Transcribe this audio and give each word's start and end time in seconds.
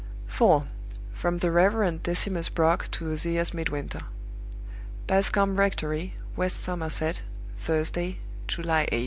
4. 0.25 0.63
From 1.13 1.37
the 1.37 1.51
Reverend 1.51 2.01
Decimus 2.01 2.49
Brock 2.49 2.89
to 2.89 3.11
Ozias 3.11 3.53
Midwinter. 3.53 3.99
"Bascombe 5.05 5.59
Rectory, 5.59 6.15
West 6.35 6.59
Somerset, 6.59 7.21
Thursday, 7.59 8.17
July 8.47 8.87
8. 8.91 8.99